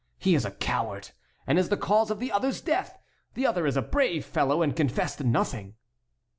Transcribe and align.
He 0.17 0.33
is 0.33 0.45
a 0.45 0.49
coward, 0.51 1.11
and 1.45 1.59
is 1.59 1.69
the 1.69 1.77
cause 1.77 2.09
of 2.09 2.17
the 2.19 2.31
other's 2.31 2.59
death! 2.59 2.97
The 3.35 3.45
other 3.45 3.67
is 3.67 3.77
a 3.77 3.83
brave 3.83 4.25
fellow, 4.25 4.63
and 4.63 4.75
confessed 4.75 5.23
nothing." 5.23 5.75